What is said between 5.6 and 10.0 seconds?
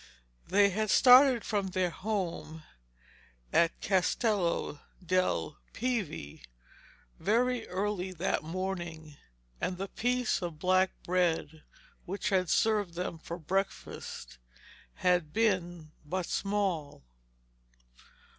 Pieve very early that morning, and the